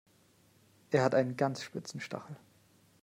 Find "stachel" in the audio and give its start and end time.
2.01-2.35